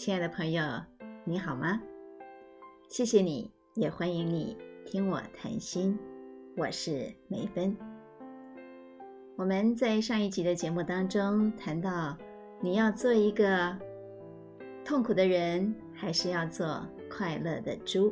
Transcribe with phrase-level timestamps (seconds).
[0.00, 0.64] 亲爱的朋友，
[1.24, 1.78] 你好吗？
[2.88, 5.98] 谢谢你，也欢迎你听我谈心。
[6.56, 7.76] 我是梅芬。
[9.36, 12.16] 我们在上一集的节目当中谈到，
[12.62, 13.76] 你要做一个
[14.86, 18.10] 痛苦的人，还是要做快乐的猪？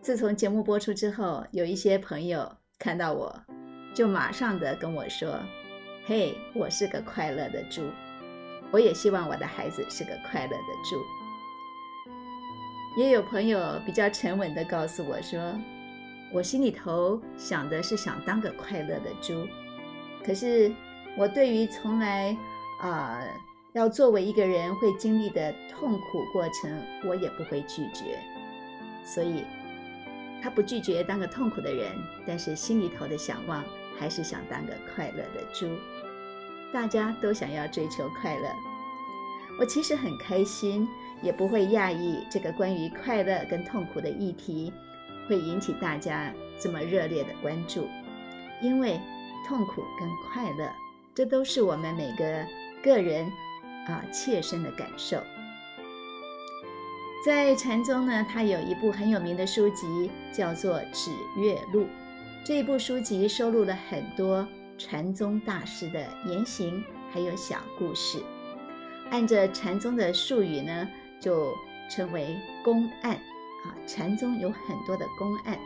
[0.00, 3.38] 自从节目播出之后，有一些朋友看到我，
[3.94, 5.38] 就马上的跟我说
[6.08, 7.82] ：“嘿，我是个快乐的猪。”
[8.70, 11.00] 我也希望我的孩子是个快乐的猪。
[12.96, 15.40] 也有朋友比较沉稳的告诉我说
[16.32, 19.46] ：“我心里头想的是想当个快乐的猪，
[20.24, 20.72] 可是
[21.16, 22.36] 我对于从来
[22.80, 23.20] 啊
[23.72, 28.16] 要作为一个人会经历的痛苦过程，我也不会拒绝。
[29.04, 29.42] 所以，
[30.40, 31.90] 他不拒绝当个痛苦的人，
[32.24, 33.64] 但是心里头的想望
[33.98, 35.68] 还是想当个快乐的猪。”
[36.74, 38.48] 大家都想要追求快乐，
[39.60, 40.88] 我其实很开心，
[41.22, 44.72] 也不会讶异这个关于快乐跟痛苦的议题
[45.28, 47.86] 会引起大家这么热烈的关注，
[48.60, 49.00] 因为
[49.46, 50.68] 痛苦跟快乐，
[51.14, 52.44] 这都是我们每个
[52.82, 53.30] 个人
[53.86, 55.18] 啊切身的感受。
[57.24, 61.82] 在禅宗呢，它有一部很有名的书籍，叫做《指月录》，
[62.44, 64.44] 这一部书籍收录了很多。
[64.76, 66.82] 禅宗大师的言行，
[67.12, 68.20] 还有小故事，
[69.10, 70.88] 按着禅宗的术语呢，
[71.20, 71.54] 就
[71.88, 73.70] 称为公案啊。
[73.86, 75.56] 禅宗有很多的公案，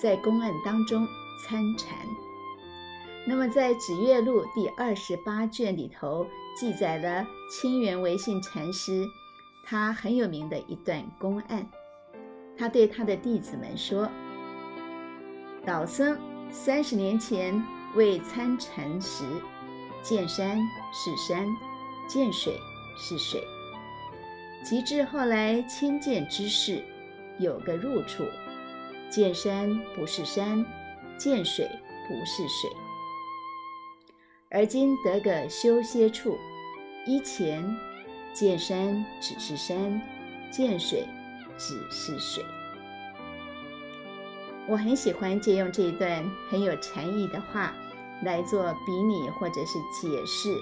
[0.00, 1.06] 在公案当中
[1.44, 1.96] 参禅。
[3.24, 9.06] 那么在《指月录》第二十八卷里头，记载了清源维信禅师
[9.64, 11.64] 他很有名的一段公案。
[12.58, 14.10] 他对他的弟子们说
[15.64, 16.18] ：“老僧
[16.50, 17.62] 三十年前。”
[17.94, 19.24] 为参禅时，
[20.02, 20.58] 见山
[20.92, 21.46] 是山，
[22.08, 22.58] 见水
[22.96, 23.42] 是水。
[24.64, 26.84] 及至后来亲见之事，
[27.38, 28.24] 有个入处，
[29.10, 30.64] 见山不是山，
[31.18, 31.68] 见水
[32.08, 32.70] 不是水。
[34.50, 36.38] 而今得个修歇处，
[37.06, 37.76] 依前
[38.32, 40.00] 见山只是山，
[40.50, 41.04] 见水
[41.58, 42.44] 只是水。
[44.68, 47.74] 我很喜欢借用这一段很有禅意的话
[48.24, 50.54] 来做比拟或者是解释。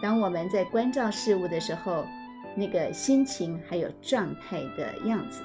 [0.00, 2.04] 当我们在关照事物的时候，
[2.56, 5.42] 那个心情还有状态的样子，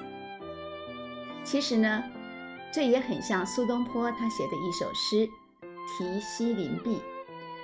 [1.44, 2.02] 其实呢，
[2.72, 5.16] 这也很像苏东坡他写的一首诗
[5.98, 6.96] 《题西林壁》。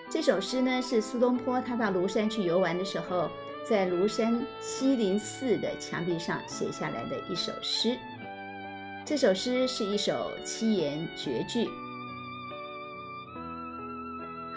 [0.09, 3.28] 这首诗呢，是苏东坡他到庐山去游玩的时候，
[3.65, 7.97] 在庐山西林寺的墙壁上写下来的一首诗。
[9.04, 11.69] 这首诗是一首七言绝句：“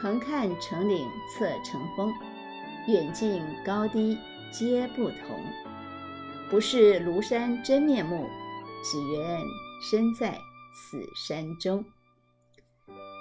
[0.03, 2.14] 横看成岭侧成峰，
[2.90, 4.18] 远近高低
[4.52, 5.40] 皆不同。
[6.50, 8.28] 不是庐山真面目，
[8.84, 9.40] 只缘
[9.81, 10.38] 身在
[10.74, 11.86] 此山中。”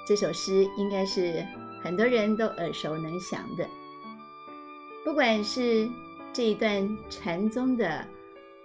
[0.09, 1.47] 这首诗应该是
[1.85, 3.65] 很多人都耳熟能详的。
[5.05, 5.89] 不管是
[6.33, 8.05] 这一段禅宗的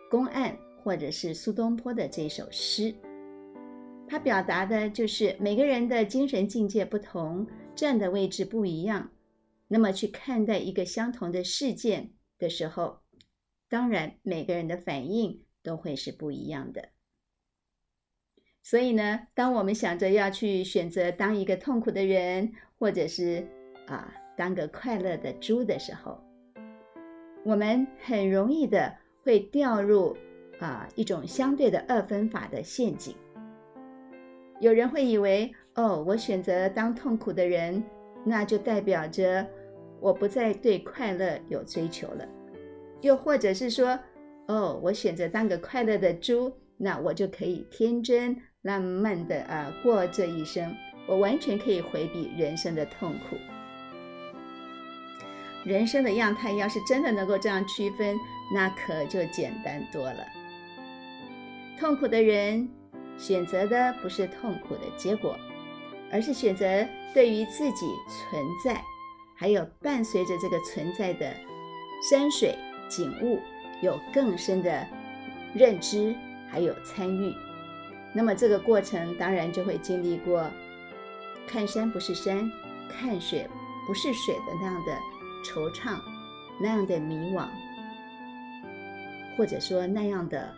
[0.09, 0.57] 公案。
[0.83, 2.95] 或者是苏东坡的这首诗，
[4.07, 7.45] 它表达的就是每个人的精神境界不同，
[7.77, 9.11] 站的位置不一样，
[9.67, 13.01] 那么去看待一个相同的事件的时候，
[13.69, 16.89] 当然每个人的反应都会是不一样的。
[18.63, 23.47] 所以呢，当我们想着要去选择当一个痛苦的人，或者是
[23.85, 26.19] 啊当个快乐的猪的时候，
[27.45, 30.17] 我们很容易的会掉入。
[30.59, 33.15] 啊，一种相对的二分法的陷阱。
[34.59, 37.83] 有人会以为，哦，我选择当痛苦的人，
[38.25, 39.45] 那就代表着
[39.99, 42.25] 我不再对快乐有追求了；
[43.01, 43.97] 又或者是说，
[44.47, 50.75] 哦，我选择当个快乐的猪，那我就可以天真浪漫的啊过这一生，
[51.07, 53.35] 我完全可以回避人生的痛苦。
[55.63, 58.17] 人生的样态要是真的能够这样区分，
[58.51, 60.25] 那可就简单多了。
[61.79, 62.67] 痛苦的人
[63.15, 65.37] 选择的不是痛苦的结果，
[66.11, 66.65] 而是选择
[67.13, 68.81] 对于自己存在，
[69.35, 71.33] 还有伴随着这个存在的
[72.09, 72.55] 山水
[72.89, 73.39] 景物
[73.81, 74.85] 有更深的
[75.53, 76.15] 认知，
[76.49, 77.33] 还有参与。
[78.13, 80.49] 那么这个过程当然就会经历过
[81.47, 82.49] 看山不是山，
[82.89, 83.47] 看水
[83.85, 84.97] 不是水的那样的
[85.43, 85.99] 惆怅，
[86.59, 87.47] 那样的迷惘，
[89.37, 90.53] 或者说那样的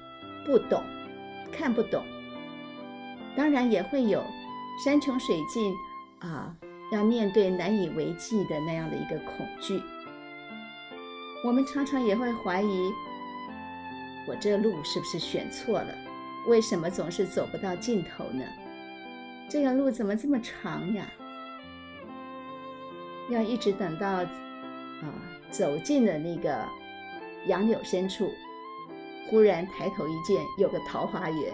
[0.45, 0.81] 不懂。
[1.51, 2.03] 看不懂，
[3.35, 4.23] 当然也会有
[4.81, 5.75] 山穷水尽
[6.19, 6.55] 啊，
[6.89, 9.81] 要面对难以为继的那样的一个恐惧。
[11.43, 12.93] 我们常常也会怀疑，
[14.25, 15.93] 我这路是不是选错了？
[16.47, 18.41] 为什么总是走不到尽头呢？
[19.49, 21.05] 这个路怎么这么长呀？
[23.29, 24.27] 要一直等到啊
[25.51, 26.57] 走进了那个
[27.47, 28.31] 杨柳深处，
[29.29, 31.53] 忽然抬头一见，有个桃花源，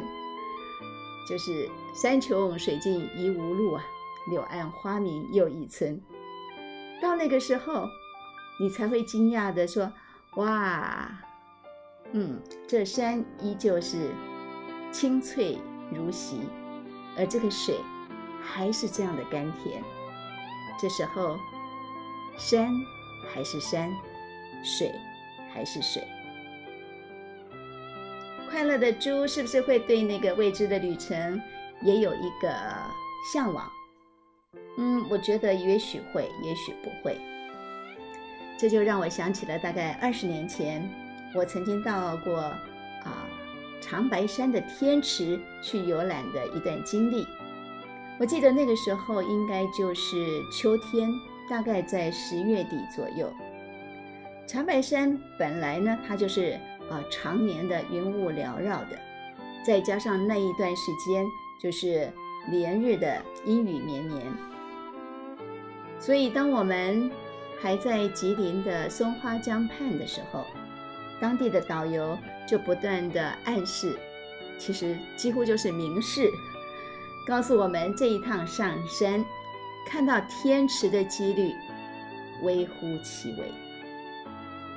[1.28, 3.84] 就是山穷水尽疑无路啊，
[4.30, 6.02] 柳暗花明又一村。
[7.02, 7.88] 到那个时候，
[8.60, 9.92] 你才会惊讶的说
[10.38, 11.12] ：“哇，
[12.12, 14.12] 嗯，这山依旧是
[14.92, 15.58] 清脆
[15.92, 16.42] 如洗。”
[17.18, 17.80] 而这个水
[18.42, 19.82] 还是这样的甘甜，
[20.78, 21.38] 这时候
[22.38, 22.70] 山
[23.34, 23.90] 还是山，
[24.64, 24.94] 水
[25.54, 26.04] 还是水。
[28.56, 31.42] 快乐的猪是不是会对那个未知的旅程
[31.82, 32.50] 也有一个
[33.34, 33.70] 向往？
[34.78, 37.20] 嗯，我觉得也许会，也许不会。
[38.58, 40.90] 这就让我想起了大概二十年前，
[41.36, 43.28] 我曾经到过啊。
[43.82, 47.28] 长白山的天池去游览的一段经历，
[48.18, 51.12] 我记得那个时候应该就是秋天，
[51.50, 53.30] 大概在十月底左右。
[54.48, 56.58] 长白山本来呢，它就是
[56.90, 59.00] 啊常年的云雾缭绕的，
[59.66, 61.26] 再加上那一段时间
[61.62, 62.12] 就是
[62.50, 64.22] 连日的阴雨绵绵，
[66.00, 67.12] 所以当我们
[67.62, 70.44] 还在吉林的松花江畔的时候。
[71.18, 73.98] 当地的导游就不断的暗示，
[74.60, 76.30] 其实几乎就是明示，
[77.26, 79.24] 告诉我们这一趟上山
[79.88, 81.54] 看到天池的几率
[82.44, 83.50] 微乎其微。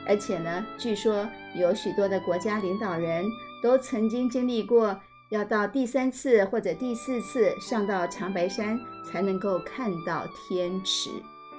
[0.08, 3.24] 而且呢，据说有许多的国家领导人
[3.62, 4.98] 都曾经经历过
[5.30, 11.10] 要到第三次或者第四次上到长白山才能够看到天池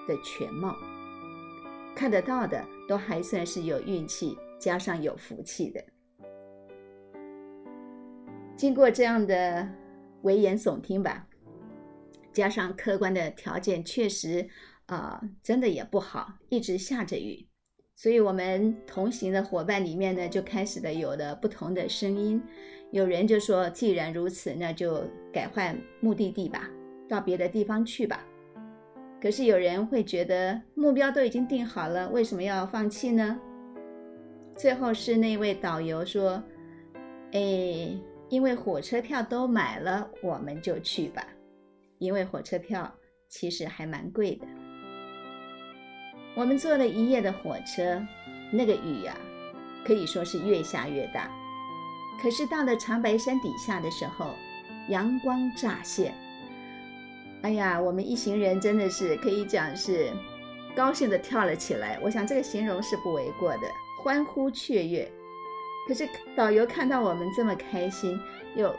[0.07, 0.75] 的全貌，
[1.95, 4.37] 看得到的都还算是有运气。
[4.59, 5.81] 加上有福气的，
[8.57, 9.65] 经过这样的
[10.23, 11.25] 危言耸听吧，
[12.33, 14.49] 加上客观的条件确实
[14.87, 17.47] 啊，真的也不好，一直下着雨，
[18.01, 22.41] 所以我们同行的伙伴里面呢，就开始的有了不同的声音。
[22.91, 25.03] 有人就说，既然如此，那就
[25.33, 26.69] 改换目的地吧，
[27.09, 28.25] 到别的地方去吧。
[29.21, 33.37] 可是有人会觉得，目标都已经定好了，为什么要放弃呢？
[34.55, 36.41] 最后是那位导游说
[37.35, 37.99] ：“哎，
[38.29, 41.27] 因为火车票都买了，我们就去吧。
[41.97, 42.89] 因为火车票
[43.27, 44.47] 其实还蛮贵的。
[46.35, 48.01] 我们坐了一夜的火车，
[48.51, 49.15] 那个雨呀，
[49.85, 51.29] 可以说是越下越大。
[52.21, 54.33] 可是到了长白山底下的时候，
[54.89, 56.13] 阳光乍现。
[57.41, 60.11] 哎呀，我们一行人真的是可以讲是
[60.75, 61.97] 高兴的跳了起来。
[62.01, 63.61] 我想这个形容是不为过的。”
[64.01, 65.11] 欢呼雀跃，
[65.85, 68.17] 可是导游看到我们这么开心，
[68.55, 68.73] 又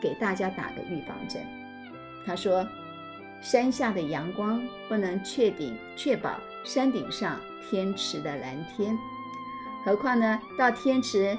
[0.00, 1.42] 给大家打个预防针。
[2.24, 2.66] 他说
[3.40, 8.98] ：“山下的阳光不能确定确保山顶上天池的蓝天，
[9.84, 11.36] 何况呢，到天池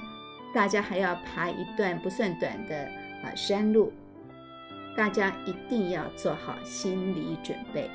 [0.53, 2.85] 大家还要爬一段不算短的
[3.23, 3.91] 啊山路，
[4.95, 7.89] 大家一定要做好心理准备。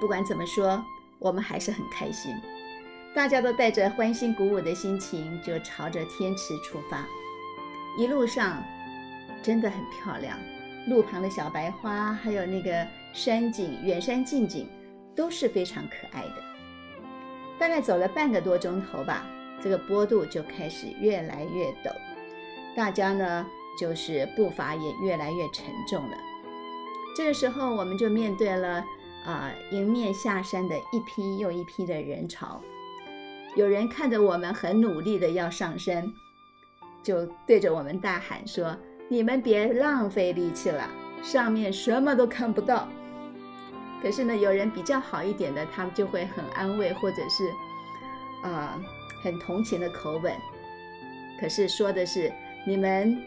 [0.00, 0.84] 不管怎么说，
[1.18, 2.34] 我们还是很开心。”
[3.14, 7.02] 大家都带着欢欣鼓舞的心情，就朝着天池出发。
[7.98, 8.62] 一路上
[9.42, 10.38] 真的很漂亮，
[10.86, 14.68] 路旁的小白花，还有那个山景、远山近景，
[15.14, 16.42] 都是非常可爱的。
[17.58, 19.26] 大概走了半个多钟头吧，
[19.62, 21.90] 这个坡度就开始越来越陡，
[22.76, 23.46] 大家呢
[23.80, 26.16] 就是步伐也越来越沉重了。
[27.16, 28.84] 这个时候，我们就面对了
[29.24, 32.60] 啊迎面下山的一批又一批的人潮。
[33.56, 36.06] 有人看着我们很努力的要上山，
[37.02, 38.76] 就对着我们大喊说
[39.08, 40.88] ：“你们别浪费力气了，
[41.22, 42.88] 上面什么都看不到。”
[44.02, 47.50] 可是呢，有人比较好一点的，他们就会很安慰，或者是
[48.42, 48.80] 啊
[49.22, 50.32] 很同情的口吻。
[51.40, 52.32] 可是说的是
[52.66, 53.22] 你们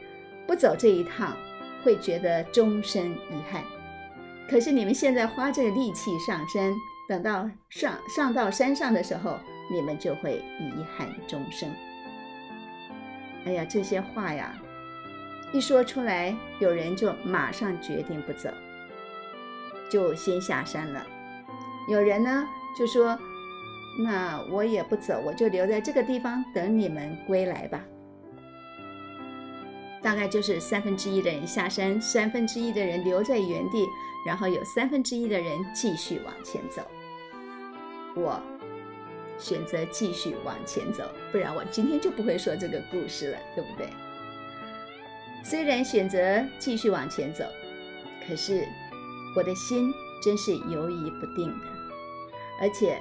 [0.47, 1.35] 不走这一趟，
[1.83, 3.63] 会觉得终身遗憾。
[4.49, 6.73] 可是你们现在花这个力气上山，
[7.07, 9.37] 等到上上到山上的时候。
[9.71, 11.71] 你们就会遗憾终生。
[13.45, 14.51] 哎呀，这些话呀，
[15.51, 18.49] 一说出来，有人就马上决定不走，
[19.89, 21.05] 就先下山了。
[21.89, 23.17] 有人呢就说
[24.03, 27.83] ：“那我也不走，我就留在这个地方等你们归来吧。”
[30.01, 33.85] 大概就是三分之一的人下山，三分之一的人留在原地，
[34.25, 36.81] 然后有三分之一的人继续往前走。
[38.15, 38.41] 我。
[39.41, 43.87] 选择继续往前走，不然我今天就不会说这个故事了，对不对？
[45.43, 47.43] 虽然选择继续往前走，
[48.27, 48.67] 可是
[49.35, 49.91] 我的心
[50.21, 51.65] 真是犹疑不定的，
[52.61, 52.99] 而且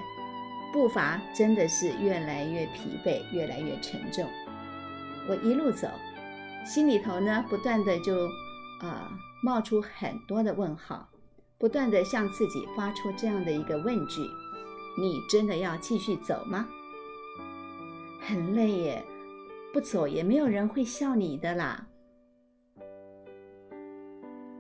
[0.73, 4.27] 步伐真的是越来越疲惫，越来越沉重。
[5.29, 5.89] 我一路走，
[6.65, 8.29] 心里头呢不断的就
[8.81, 9.11] 啊
[9.43, 11.09] 冒出很多的问号，
[11.59, 14.23] 不断的向自己发出这样的一个问句。
[14.97, 16.67] 你真的要继续走吗？
[18.21, 19.05] 很累耶，
[19.73, 21.88] 不走也没有人会笑你的啦。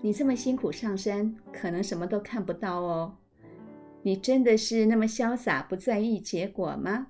[0.00, 3.16] 你这么辛苦上山，可能什么都看不到哦。
[4.02, 7.08] 你真的是那么潇洒，不在意结果吗？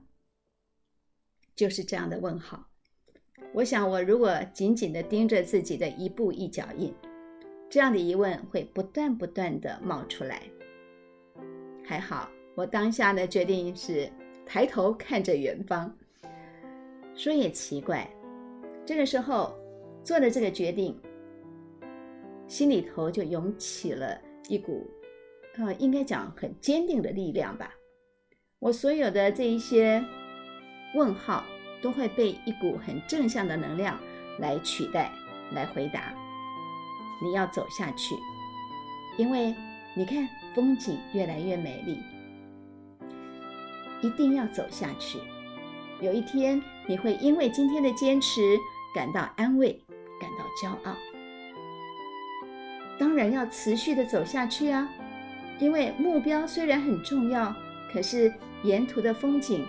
[1.55, 2.69] 就是这样的问号。
[3.53, 6.95] 我想，我如果紧紧的盯着自己的一步一脚印，
[7.69, 10.43] 这样的疑问会不断不断的冒出来。
[11.85, 12.29] 还好。
[12.55, 14.11] 我当下的决定是
[14.45, 15.97] 抬头看着远方。
[17.15, 18.11] 说也奇怪，
[18.85, 19.57] 这个时候
[20.03, 21.01] 做的这个决定，
[22.49, 24.91] 心里头就涌起了一股，
[25.59, 27.73] 呃，应该讲很坚定的力量吧。
[28.59, 30.03] 我所有的这一些
[30.95, 31.45] 问号
[31.83, 34.01] 都会被一股很正向的能量
[34.39, 35.13] 来取代，
[35.53, 36.15] 来回答。
[37.23, 38.15] 你要走下去，
[39.19, 39.55] 因为
[39.95, 41.99] 你看风景越来越美丽。
[44.01, 45.19] 一定要走下去。
[46.01, 48.57] 有一天，你会因为今天的坚持
[48.95, 49.73] 感到安慰，
[50.21, 50.97] 感到骄傲。
[52.99, 54.89] 当然要持续的走下去啊！
[55.59, 57.55] 因为目标虽然很重要，
[57.93, 59.65] 可是沿途的风景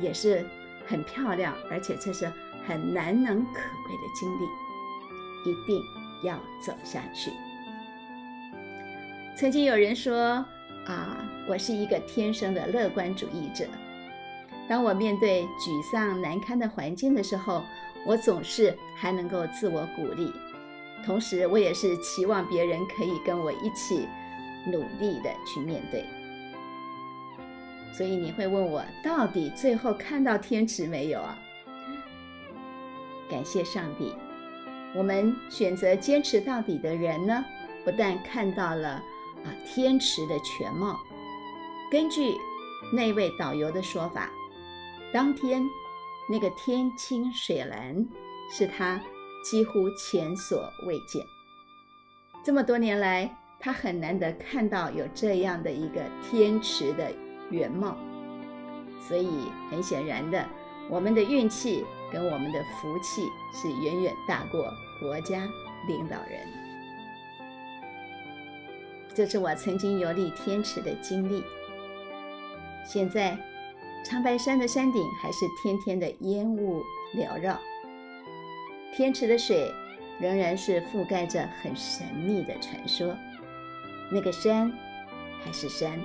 [0.00, 0.44] 也是
[0.86, 2.30] 很漂亮，而且这是
[2.66, 3.52] 很难能可
[3.86, 4.44] 贵的经历。
[5.50, 5.82] 一定
[6.24, 7.30] 要走下去。
[9.36, 10.44] 曾经有人说。
[10.86, 13.66] 啊，我是一个天生的乐观主义者。
[14.66, 17.62] 当我面对沮丧难堪的环境的时候，
[18.06, 20.32] 我总是还能够自我鼓励。
[21.04, 24.06] 同时，我也是期望别人可以跟我一起
[24.66, 26.04] 努力的去面对。
[27.92, 31.38] 所以你会问我，到底最后看到天池没有啊？
[33.28, 34.14] 感谢上帝，
[34.94, 37.44] 我们选择坚持到底的人呢，
[37.84, 39.02] 不但看到了。
[39.42, 41.00] 啊，天池的全貌。
[41.90, 42.36] 根据
[42.92, 44.30] 那位导游的说法，
[45.14, 45.66] 当天
[46.28, 48.06] 那个天清水蓝，
[48.50, 49.00] 是他
[49.42, 51.24] 几乎前所未见。
[52.44, 57.12] 这么多年来，他很难得看到有这样的一个天池的
[57.50, 57.96] 原貌。
[59.06, 59.28] 所以，
[59.70, 60.46] 很显然的，
[60.88, 65.48] 我们的运气跟我们的福气是远远大过国家
[65.88, 66.46] 领导人。
[69.12, 71.42] 这是我曾经游历天池的经历。
[72.86, 73.36] 现在，
[74.04, 76.82] 长白山的山顶还是天天的烟雾
[77.14, 77.58] 缭绕，
[78.94, 79.72] 天池的水
[80.20, 83.16] 仍然是覆盖着很神秘的传说。
[84.10, 84.72] 那个山
[85.44, 85.98] 还是山，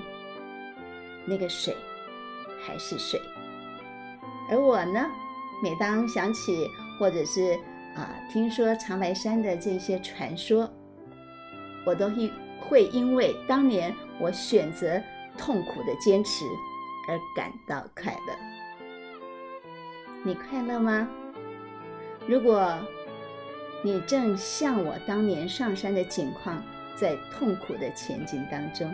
[1.25, 1.75] 那个水
[2.65, 3.21] 还是水。
[4.49, 5.05] 而我呢，
[5.63, 6.67] 每当想起
[6.99, 7.59] 或者是
[7.95, 10.69] 啊听说长白山的这些传说，
[11.85, 12.31] 我都会。
[12.67, 14.99] 会因为当年我选择
[15.37, 16.45] 痛苦的坚持
[17.07, 18.33] 而感到快乐。
[20.23, 21.07] 你快乐吗？
[22.27, 22.77] 如果
[23.81, 26.63] 你正像我当年上山的景况，
[26.95, 28.91] 在痛苦的前进当中，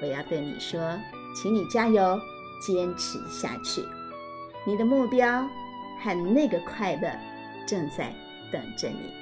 [0.00, 0.98] 我要对你说，
[1.34, 2.20] 请你加油，
[2.66, 3.82] 坚持下去。
[4.66, 5.48] 你的目标
[6.02, 7.10] 和那个快乐
[7.66, 8.14] 正在
[8.52, 9.12] 等着你。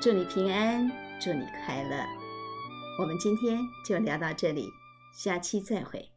[0.00, 0.90] 祝你平安。
[1.24, 2.04] 祝你快乐！
[2.98, 4.68] 我们今天就聊到这里，
[5.14, 6.11] 下期再会。